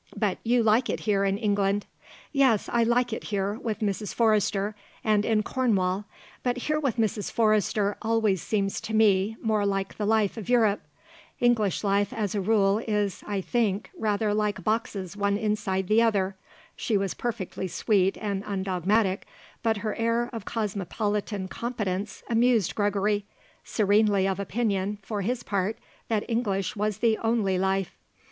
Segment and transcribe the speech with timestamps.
[0.17, 1.85] "But you like it here in England?"
[2.33, 4.15] "Yes, I like it here, with Mrs.
[4.15, 6.05] Forrester; and in Cornwall.
[6.41, 7.31] But here with Mrs.
[7.31, 10.81] Forrester always seems to me more like the life of Europe.
[11.39, 16.35] English life, as a rule, is, I think, rather like boxes one inside the other."
[16.75, 19.27] She was perfectly sweet and undogmatic,
[19.61, 23.25] but her air of cosmopolitan competence amused Gregory,
[23.63, 25.77] serenely of opinion, for his part,
[26.07, 27.99] that English was the only life.